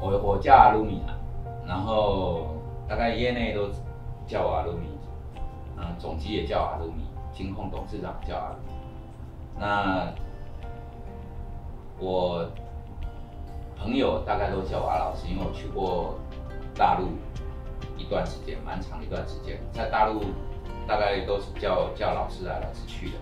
[0.00, 1.16] 我我叫阿鲁米啊，
[1.66, 2.56] 然后
[2.88, 3.68] 大概业内都
[4.26, 4.86] 叫我阿鲁米，
[5.76, 8.72] 嗯，总机也叫阿鲁米，金控董事长叫阿鲁米。
[9.58, 10.06] 那
[11.98, 12.48] 我
[13.76, 16.14] 朋友大概都叫我阿老师，因为我去过
[16.76, 17.08] 大陆
[17.96, 20.20] 一段时间，蛮长一段时间，在大陆
[20.86, 23.16] 大概都是叫叫老师来老师去的。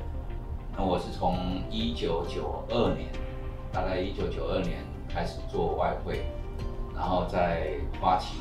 [0.76, 1.38] 那我是从
[1.70, 3.08] 一九九二年，
[3.72, 6.26] 大概一九九二年开始做外汇，
[6.96, 8.38] 然后在花旗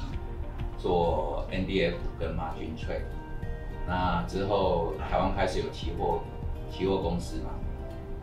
[0.78, 3.02] 做 NDF 跟马军翠。
[3.86, 6.22] 那之后台湾开始有期货
[6.72, 7.52] 期货公司嘛，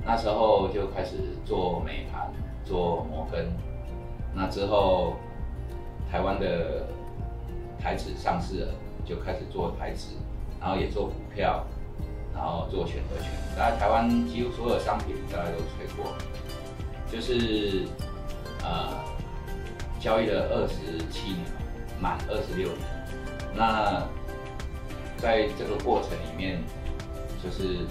[0.05, 2.33] 那时候就开始做美盘，
[2.65, 3.53] 做摩根。
[4.35, 5.15] 那之后
[6.11, 6.87] 台湾的
[7.79, 8.73] 台指上市了，
[9.05, 10.17] 就开始做台指，
[10.59, 11.65] 然后也做股票。
[12.35, 16.15] 然后做选择权，大家台湾几乎所有商品大家都吹过，
[17.13, 17.87] 就是
[18.65, 18.89] 呃
[20.03, 21.47] 交易了二十七年，
[22.01, 22.81] 满二十六年。
[23.55, 24.03] 那
[25.17, 26.61] 在这个过程里面，
[27.41, 27.87] 就是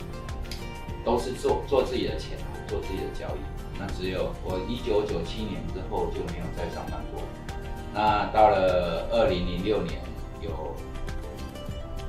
[1.06, 3.40] 都是做做自己的钱，做自己的交易。
[3.80, 7.24] 那只有我一九九七年之后就没有再上班过。
[7.94, 10.02] 那到了二零零六年，
[10.42, 10.76] 有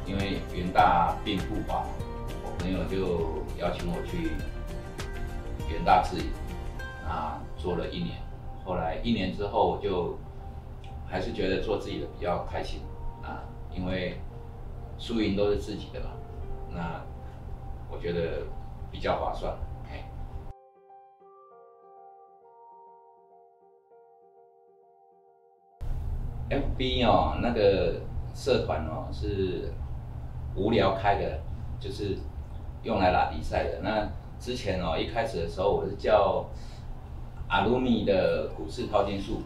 [0.04, 1.84] 因为元大并复发。
[2.58, 4.32] 朋友就邀请我去
[5.72, 6.26] 元大自营，
[7.08, 8.20] 啊，做了一年。
[8.64, 10.16] 后来一年之后，我就
[11.06, 12.80] 还是觉得做自己的比较开心
[13.22, 13.42] 啊，
[13.74, 14.20] 因为
[14.98, 16.10] 输赢都是自己的嘛。
[16.70, 17.02] 那
[17.90, 18.46] 我觉得
[18.90, 19.54] 比较划算。
[26.50, 28.00] FB 哦，那个
[28.34, 29.72] 社团哦是
[30.54, 31.40] 无聊开的，
[31.80, 32.16] 就是。
[32.84, 34.10] 用来打比赛的那
[34.40, 36.44] 之前哦，一开始的时候我是叫
[37.52, 39.42] 阿鲁米的股市套金术，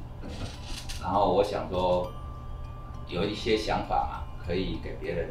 [1.02, 2.08] 然后我想说
[3.08, 5.28] 有一些想法嘛，可以给别人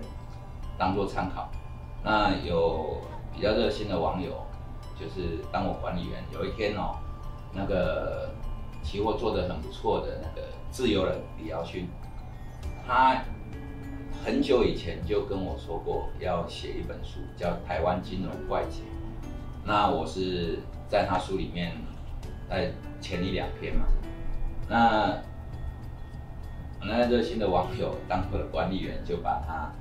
[0.77, 1.49] 当做参考。
[2.03, 2.97] 那有
[3.33, 4.45] 比较热心的网友，
[4.99, 6.97] 就是当我管理员，有一天哦，
[7.53, 8.29] 那个
[8.83, 11.87] 期货做的很不错的那个自由人李耀勋，
[12.85, 13.23] 他。
[14.25, 18.81] 很久以前就跟我说过要写一本书，叫《台湾金融怪杰》。
[19.63, 20.59] 那我是
[20.89, 21.73] 在他书里面
[22.49, 23.85] 在前一两篇嘛。
[24.67, 25.17] 那
[26.81, 29.71] 那热心的网友当我的管理员，就把他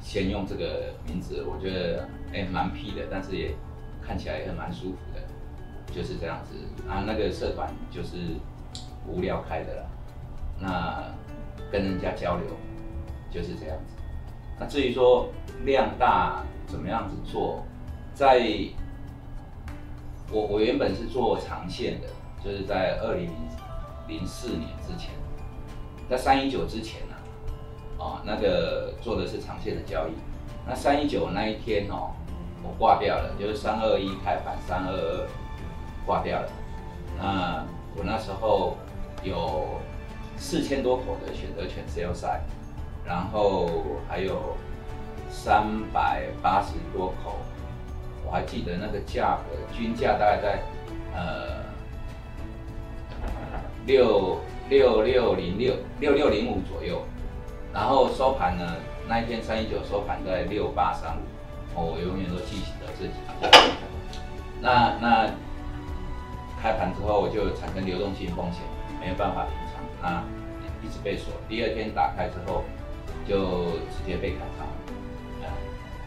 [0.00, 3.54] 先用这个名字，我觉得哎蛮屁的，但是也
[4.02, 6.54] 看起来也蛮舒服的，就是这样子。
[6.88, 8.16] 啊，那个社团就是
[9.06, 9.86] 无聊开的了，
[10.58, 11.04] 那
[11.70, 12.46] 跟人家交流。
[13.32, 13.94] 就是这样子。
[14.58, 15.28] 那至于说
[15.64, 17.64] 量大怎么样子做，
[18.12, 18.40] 在
[20.30, 22.08] 我我原本是做长线的，
[22.44, 23.30] 就是在二零
[24.06, 25.10] 零四年之前，
[26.08, 27.16] 在三一九之前呢，
[28.02, 30.12] 啊，那个做的是长线的交易。
[30.66, 32.10] 那三一九那一天哦，
[32.62, 35.28] 我挂掉了，就是三二一开盘，三二二
[36.06, 36.48] 挂掉了。
[37.18, 37.64] 那
[37.96, 38.76] 我那时候
[39.22, 39.66] 有
[40.36, 42.40] 四千多口的选择权 sell side。
[43.02, 43.68] 然后
[44.06, 44.54] 还有
[45.30, 47.38] 三百八十多口，
[48.24, 50.62] 我还记得那个价格均价大概在
[51.14, 51.64] 呃
[53.86, 57.02] 六六六零六六六零五左右，
[57.72, 58.76] 然后收盘呢
[59.08, 61.22] 那一天三一九收盘在六八三五，
[61.74, 63.50] 我永远都记得这几个。
[64.60, 65.26] 那那
[66.60, 68.62] 开盘之后我就产生流动性风险，
[69.00, 70.22] 没有办法平仓，那
[70.86, 71.32] 一直被锁。
[71.48, 72.64] 第二天打开之后。
[73.28, 74.66] 就直接被砍仓，
[75.42, 75.46] 嗯，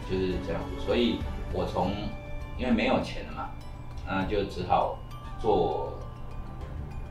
[0.09, 0.85] 就是这样子。
[0.85, 1.19] 所以
[1.53, 1.91] 我从
[2.57, 3.49] 因为没有钱了嘛，
[4.07, 4.97] 那就只好
[5.39, 5.93] 做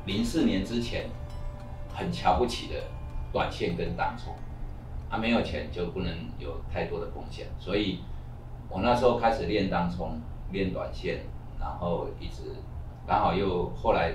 [0.05, 1.09] 零四年之前
[1.95, 2.83] 很瞧不起的
[3.33, 4.35] 短线跟当冲。
[5.09, 8.01] 啊，没有钱就不能有太多的风险，所以
[8.69, 10.19] 我那时候开始练当冲、
[10.51, 11.21] 练短线，
[11.61, 12.57] 然后一直
[13.07, 14.13] 刚好又后来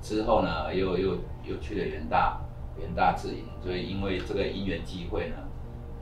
[0.00, 2.40] 之后呢，又又又去了元大。
[2.80, 5.36] 元大自营，所以因为这个因缘机会呢，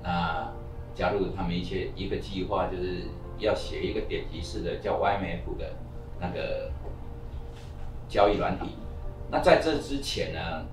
[0.02, 0.46] 那
[0.94, 3.04] 加入他们一些一个计划，就是
[3.38, 5.74] 要写一个点击式的叫 YMF 的
[6.20, 6.70] 那个
[8.08, 8.70] 交易软体。
[9.30, 10.64] 那在这之前呢，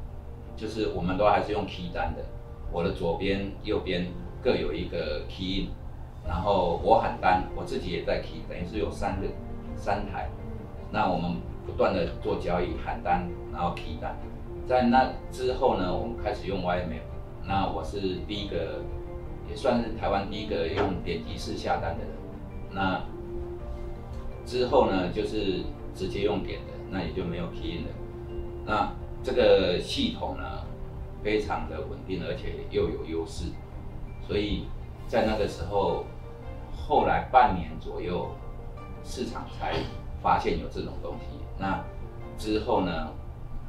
[0.56, 2.24] 就是我们都还是用 key 单的，
[2.72, 4.08] 我的左边、右边
[4.42, 5.70] 各有一个 key in，
[6.28, 9.28] 然后我喊单，我自己也在 key，等于是有三个
[9.76, 10.30] 三台，
[10.92, 14.16] 那我们不断的做交易，喊单，然后 key 单。
[14.68, 17.02] 在那之后呢，我们开始用 YMF。
[17.46, 18.82] 那我是第一个，
[19.50, 22.14] 也算是台湾第一个用点击式下单的人。
[22.74, 23.02] 那
[24.46, 25.62] 之后呢，就是
[25.96, 27.90] 直接用点的，那也就没有 key in 的。
[28.66, 28.92] 那
[29.24, 30.44] 这个系统呢
[31.24, 33.46] 非常的稳定，而且又有优势，
[34.28, 34.66] 所以
[35.08, 36.06] 在那个时候，
[36.72, 38.32] 后来半年左右，
[39.04, 39.76] 市场才
[40.22, 41.38] 发现有这种东西。
[41.58, 41.84] 那
[42.38, 43.12] 之后呢，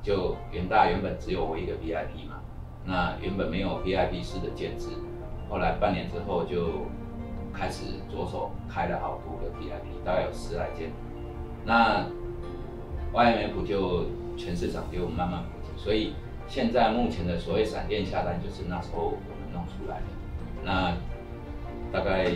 [0.02, 2.40] 就元大原本只有我一个 VIP 嘛，
[2.84, 4.88] 那原本没有 VIP 式的建制，
[5.48, 6.86] 后来半年之后就
[7.56, 10.90] 开始着手开了好多个 VIP，大概有十来间。
[11.64, 12.04] 那
[13.12, 14.06] YMF 就
[14.36, 16.14] 全市场就慢慢普及，所以
[16.48, 20.04] 现在目前的所谓闪电下单，就是那时候我们弄出来的。
[20.64, 20.96] 那
[21.92, 22.30] 大概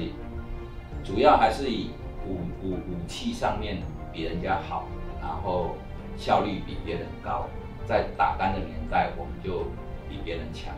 [1.02, 1.90] 主要还是以
[2.26, 3.82] 武武武器上面
[4.12, 4.86] 比人家好，
[5.20, 5.74] 然后
[6.16, 7.46] 效率比别人高，
[7.84, 9.64] 在打单的年代我们就
[10.08, 10.74] 比别人强。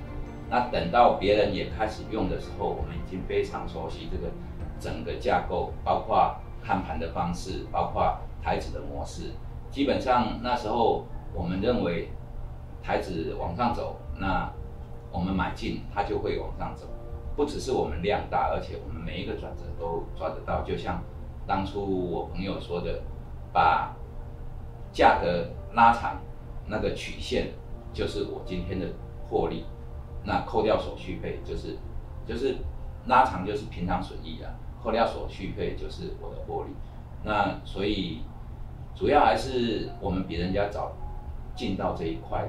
[0.51, 4.33] 那等到别人也开始用的时候，我们已经非常熟悉这个
[4.81, 9.31] 整个架构，包括看盘的方式，包括台子的模式。
[9.71, 12.11] 基本上那时候我们认为
[12.83, 14.51] 台子往上走，那
[15.13, 16.87] 我们买进它就会往上走。
[17.37, 20.63] 不只是我们量大，而且我们每一个转折都抓得到。
[20.63, 21.01] 就像
[21.47, 23.01] 当初我朋友说的，
[23.53, 23.95] 把
[24.93, 26.19] 价格拉长，
[26.67, 27.53] 那个曲线
[27.95, 28.87] 就是我今天的
[29.29, 29.65] 获利。
[30.31, 31.77] 那扣掉手续费，就是
[32.25, 32.59] 就是
[33.07, 36.71] 拉长就是平常损益啊，扣掉手续费就是我的获利。
[37.25, 38.23] 那所以
[38.95, 40.93] 主要还是我们比人家早
[41.57, 42.49] 进到这一块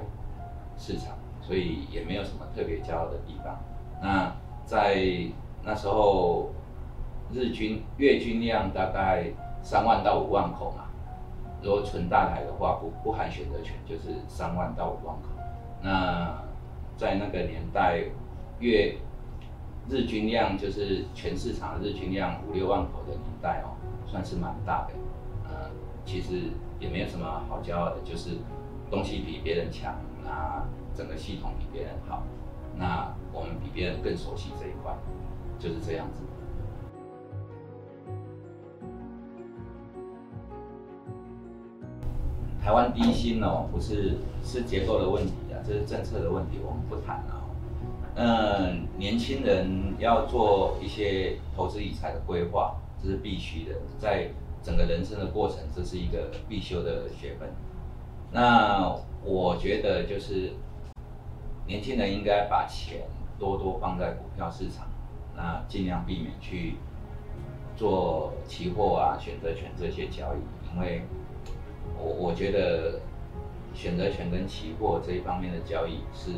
[0.78, 3.58] 市场，所以也没有什么特别骄傲的地方。
[4.00, 4.32] 那
[4.64, 4.96] 在
[5.64, 6.50] 那时候，
[7.32, 9.26] 日均月均量大概
[9.60, 10.84] 三万到五万口嘛。
[11.60, 15.28] 如果纯大台的话，不不含选择权，就是三万到五万口。
[15.82, 16.40] 那
[17.02, 17.98] 在那个年代，
[18.60, 18.94] 月
[19.90, 23.74] 日均量就是全市场的日均量五六万口的年代哦，
[24.06, 24.94] 算是蛮大的。
[25.42, 25.68] 呃，
[26.04, 28.36] 其实也没有什么好骄傲的，就是
[28.88, 30.64] 东西比别人强，那
[30.94, 32.22] 整个系统比别人好。
[32.78, 34.94] 那我们比别人更熟悉这一块，
[35.58, 36.22] 就是这样子。
[42.62, 45.32] 台湾低薪哦，不是是结构的问题，
[45.66, 47.44] 这是政策的问题，我们不谈了。
[48.14, 54.28] 嗯，年轻人要做一些投资理财的规划，这是必须的，在
[54.62, 57.48] 整个人生的过程，这是一个必修的学分。
[58.30, 58.94] 那
[59.24, 60.52] 我觉得就是。
[61.64, 63.02] 年轻人应该把钱
[63.38, 64.84] 多多放在股票市场，
[65.34, 66.74] 那尽量避免去
[67.76, 71.02] 做期货啊、选择权这些交易，因为
[71.96, 73.00] 我我觉得
[73.74, 76.30] 选择权跟期货这一方面的交易是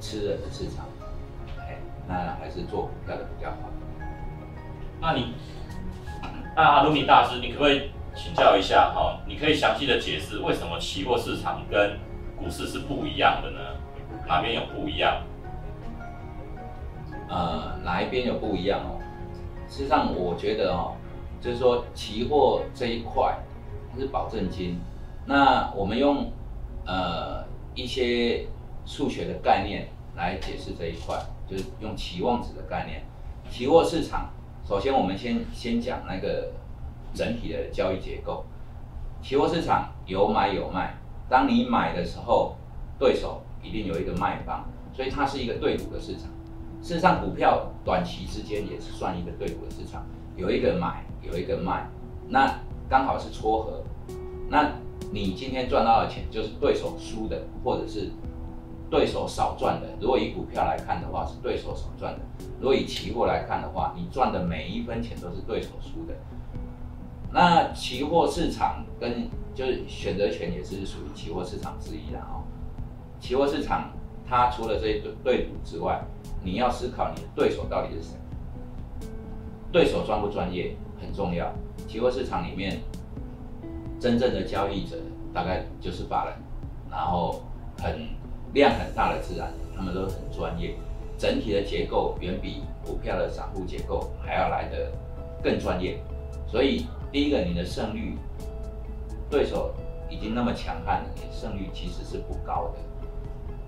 [0.00, 0.86] 吃人的市场，
[1.58, 3.70] 哎，那还是做股票的比较好。
[5.00, 5.34] 那你，
[6.56, 9.20] 那阿鲁米大师，你可不可以请教一下哈？
[9.26, 11.98] 你可以详细的解释为什么期货市场跟
[12.36, 13.58] 股市是不一样的呢？
[14.26, 15.22] 哪边有不一样？
[17.28, 19.00] 呃，哪一边有不一样哦？
[19.68, 20.94] 事实上，我觉得哦，
[21.40, 23.38] 就是说期货这一块
[23.92, 24.80] 它是保证金。
[25.26, 26.30] 那我们用
[26.86, 28.46] 呃一些
[28.84, 33.02] 数学的概念来解释这一块，就是用期望值的概念。
[33.50, 34.30] 期货市场，
[34.66, 36.52] 首先我们先先讲那个
[37.14, 38.44] 整体的交易结构。
[39.22, 40.94] 期货市场有买有卖，
[41.28, 42.56] 当你买的时候，
[42.98, 43.42] 对手。
[43.64, 46.22] 一定有一个卖方，所以它是一个对赌的市场。
[46.82, 50.04] 事实上，股票短期之间也是算一个对赌的市场，
[50.34, 51.88] 有一个买，有一个卖，
[52.26, 52.58] 那
[52.88, 53.84] 刚好是撮合。
[54.48, 54.72] 那
[55.10, 58.10] 你今天赚到的钱就是对手输的，或者是
[58.90, 59.88] 对手少赚的。
[60.00, 62.20] 如果以股票来看的话，是对手少赚的；
[62.60, 66.14] 如果以期货来看的话，你赚的每一分钱都是对手输的。
[67.30, 72.44] 那期货市场跟就是选择权也是属于期货市场之一的哦。
[73.18, 73.90] 期货市场，
[74.28, 76.04] 它除了这一对对赌之外，
[76.42, 78.16] 你要思考你的对手到底是谁。
[79.70, 81.50] 对手专不专业很重要。
[81.88, 82.82] 期货市场里面，
[84.02, 84.96] 真正的交易者
[85.32, 86.34] 大概就是法人，
[86.90, 87.40] 然后
[87.78, 88.08] 很
[88.52, 90.74] 量很大的自然，他们都很专业。
[91.16, 94.90] 整体的结构远比股票的散户结构还要来得
[95.40, 96.00] 更专业。
[96.48, 98.18] 所以第一个，你的胜率，
[99.30, 99.72] 对手
[100.10, 102.80] 已经那么强悍了，你胜率其实是不高的。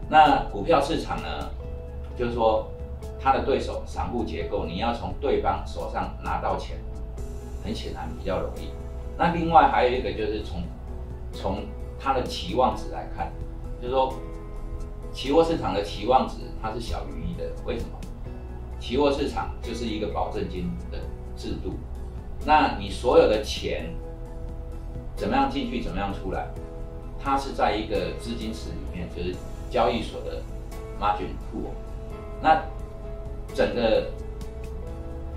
[0.08, 1.48] 那股票市场呢，
[2.18, 2.66] 就是说，
[3.20, 6.76] 他的对手散户结构，你要从对方手上拿到钱，
[7.62, 8.70] 很显然比较容易。
[9.16, 10.62] 那另外还有一个就是从
[11.32, 11.66] 从
[11.98, 13.32] 他的期望值来看，
[13.80, 14.12] 就是说，
[15.12, 17.98] 期货市场的期望值它是小于一的，为什么？
[18.80, 20.98] 期货市场就是一个保证金的
[21.36, 21.74] 制度，
[22.44, 23.94] 那你所有的钱
[25.16, 26.48] 怎么样进去，怎么样出来？
[27.22, 29.34] 它是在一个资金池里面，就是
[29.70, 30.42] 交易所的
[31.00, 31.70] margin pool。
[32.42, 32.62] 那
[33.54, 34.10] 整个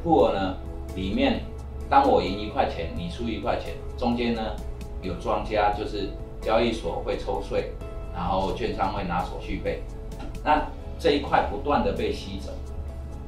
[0.03, 0.57] pool 呢
[0.95, 1.43] 里面，
[1.89, 4.41] 当我赢一块钱，你输一块钱，中间呢
[5.01, 6.09] 有庄家，就是
[6.41, 7.71] 交易所会抽税，
[8.13, 9.81] 然后券商会拿手续费，
[10.43, 10.67] 那
[10.99, 12.51] 这一块不断的被吸走，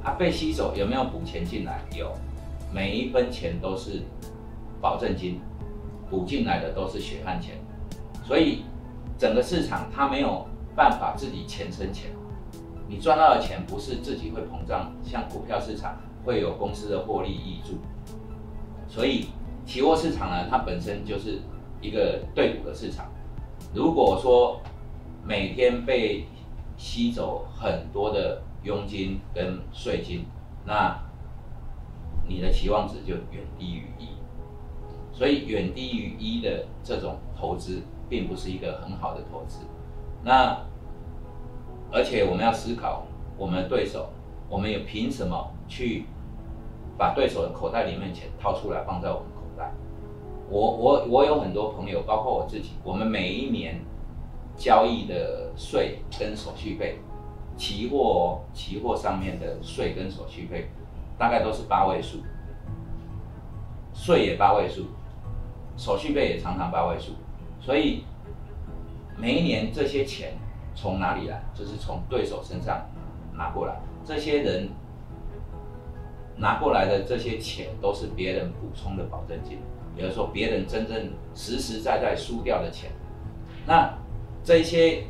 [0.03, 1.81] 啊，被吸走有没有补钱进来？
[1.95, 2.11] 有，
[2.73, 4.01] 每一分钱都是
[4.81, 5.39] 保证金，
[6.09, 7.55] 补进来的都是血汗钱，
[8.25, 8.63] 所以
[9.17, 12.11] 整个市场它没有办法自己钱生钱，
[12.87, 17.77] 你赚到的钱不是自己会膨胀，像股票市场会有公司的获利益注，
[18.89, 19.27] 所以
[19.65, 21.39] 期货市场呢，它本身就是
[21.79, 23.05] 一个对赌的市场，
[23.73, 24.59] 如果说
[25.23, 26.25] 每天被
[26.75, 30.25] 吸走很多的佣金跟税金，
[30.65, 30.99] 那
[32.27, 34.07] 你的期望值就远低于一，
[35.13, 39.59] 所以远低于一的这种投资，并不是一个很好的投资。
[40.23, 40.57] 那
[41.91, 43.05] 而且我们要思考，
[43.37, 44.09] 我们的对手，
[44.49, 46.05] 我们有凭什么去
[46.99, 49.71] 把对手的口袋里面钱掏出来放在我们口袋？
[50.49, 53.79] 我我我有很多朋友，包括我自己，我们每一年。
[54.57, 56.99] 交易的税跟手续费，
[57.55, 60.69] 期货期货上面的税跟手续费，
[61.17, 62.17] 大概都是八位数，
[63.93, 64.87] 税也八位数，
[65.77, 67.13] 手续费也常常八位数，
[67.61, 68.03] 所以
[69.15, 70.33] 每一年这些钱
[70.75, 71.41] 从哪里来？
[71.55, 72.85] 就是从对手身上
[73.33, 74.67] 拿过来，这些人
[76.39, 79.59] 拿过来的这些钱都是别人补充的保证金，
[79.95, 82.89] 也就是说别人真正实实在在输掉的钱，
[83.67, 83.93] 那。
[84.41, 85.03] 这些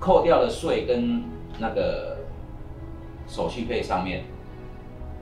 [0.00, 1.22] 扣掉的税跟
[1.58, 2.18] 那个
[3.28, 4.24] 手续费上面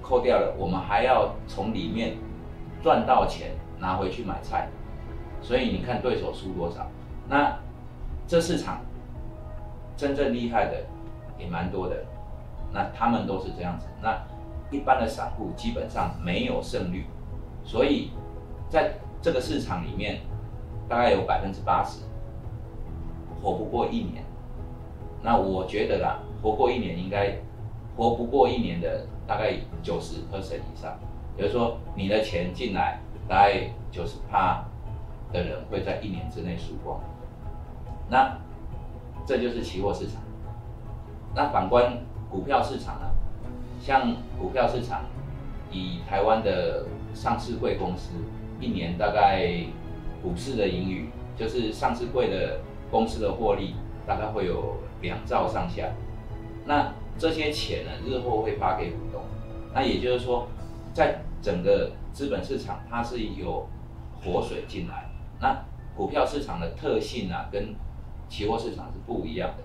[0.03, 2.17] 扣掉了，我们还要从里面
[2.83, 4.69] 赚到钱拿回去买菜，
[5.43, 6.91] 所以你看对手输多少？
[7.29, 7.57] 那
[8.27, 8.81] 这市场
[9.97, 10.87] 真正厉害的
[11.39, 12.05] 也蛮多的，
[12.75, 13.87] 那他们都是这样子。
[14.03, 14.21] 那
[14.71, 17.07] 一般的散户基本上没有胜率，
[17.65, 18.11] 所以
[18.69, 20.21] 在这个市场里面。
[20.87, 22.01] 大概有百分之八十
[23.43, 24.23] 活不过一年，
[25.23, 27.39] 那我觉得啦，活过一年应该
[27.97, 30.99] 活不过一年的大概九十二成以上，
[31.39, 34.63] 比如说你的钱进来，大概九十趴
[35.33, 37.01] 的人会在一年之内输光，
[38.11, 38.37] 那
[39.27, 40.21] 这就是期货市场。
[41.35, 41.97] 那反观
[42.35, 43.07] 股票市场呢？
[43.81, 45.05] 像股票市场，
[45.71, 48.11] 以台湾的上市贵公司
[48.61, 49.65] 一年大概。
[50.25, 52.59] 股市的盈余就是上市贵的
[52.91, 53.75] 公司的获利，
[54.07, 55.91] 大概会有两兆上下。
[56.65, 59.21] 那这些钱呢，日后会发给股东。
[59.75, 60.49] 那也就是说，
[60.95, 63.69] 在整个资本市场，它是有
[64.23, 65.11] 活水进来。
[65.43, 65.63] 那
[65.95, 67.75] 股票市场的特性啊，跟
[68.31, 69.63] 期货市场是不一样的，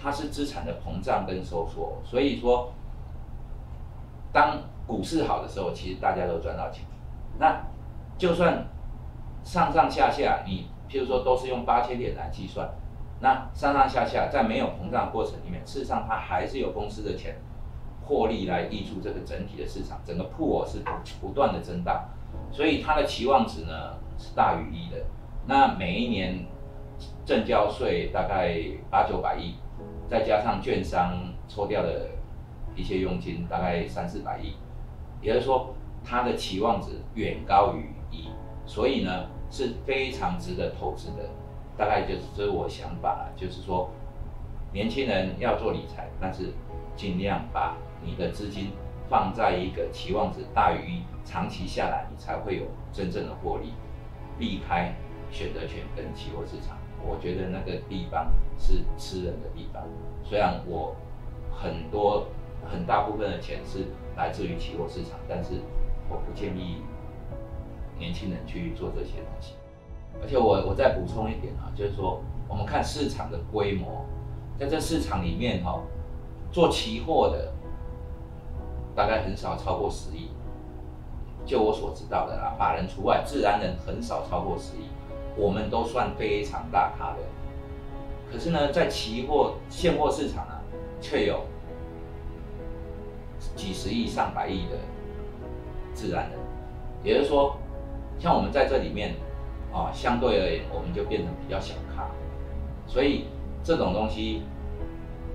[0.00, 1.98] 它是资产的膨胀跟收缩。
[2.04, 2.72] 所以说，
[4.32, 6.84] 当股市好的时候，其实大家都赚到钱。
[7.38, 7.60] 那
[8.16, 8.66] 就算。
[9.46, 12.66] 上上下下，你譬如说都是用八千点来计算，
[13.20, 17.36] 那上上下下在没有膨胀过程里面，事实上它还是有公司的钱
[18.06, 20.78] 获利来溢出这个整体的市场，整个铺是
[21.20, 22.08] 不断的增大，
[22.50, 24.96] 所以它的期望值呢是大于一的。
[25.44, 26.46] 那每一年
[27.26, 28.58] 正交税大概
[28.90, 29.56] 八九百亿，
[30.08, 32.10] 再加上券商抽掉的
[32.76, 34.54] 一些佣金大概三四百亿，
[35.20, 38.28] 也就是说它的期望值远高于一，
[38.66, 39.26] 所以呢。
[39.50, 41.28] 是非常值得投资的，
[41.76, 43.88] 大概就是这是我想法了，就是说，
[44.72, 46.52] 年轻人要做理财，但是
[46.96, 48.72] 尽量把你的资金
[49.08, 53.74] 放在一个期望值大于一，长期下来你才会有真正的获利，
[54.36, 54.92] 避开
[55.30, 59.82] 选择权跟期货市场，我觉得那个地方是吃人的地方。
[60.22, 60.94] 虽然我
[61.52, 62.26] 很多
[62.64, 65.60] 很大部分的钱是来自于期货市场，但是
[66.08, 66.82] 我不建议。
[67.96, 69.54] 年轻人去做这些东西，
[70.20, 74.04] 而且我我再补充一点啊，就是说我们看市场的规模，
[74.58, 75.80] 在这市场里面哈，
[76.50, 77.52] 做期货的
[78.96, 80.30] 大概很少超过十亿，
[81.46, 84.88] 就我所知道的啦，法人除外，自然人很少超过十亿，
[85.36, 87.18] 我们都算非常大咖的。
[88.32, 90.54] 可是呢，在期货现货市场呢，
[91.00, 91.44] 却有
[93.54, 94.78] 几十亿、上百亿的
[95.92, 96.38] 自然人，
[97.02, 97.56] 也就是说。
[98.16, 99.16] 像我们在这里面，
[99.72, 102.08] 啊，相对而言，我们就变成比较小咖，
[102.86, 103.24] 所以
[103.64, 104.42] 这种东西，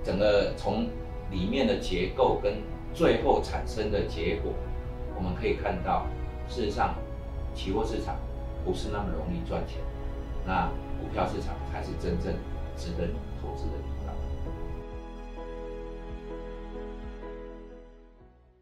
[0.01, 0.87] 整个从
[1.29, 2.53] 里面的结构跟
[2.93, 4.53] 最后产生的结果，
[5.13, 6.05] 我们可以看到，
[6.47, 6.95] 事实上，
[7.53, 8.15] 期货市场
[8.63, 9.81] 不是那么容易赚钱，
[10.45, 10.67] 那
[11.01, 12.33] 股票市场才是真正
[12.75, 13.98] 值得你投资的地方。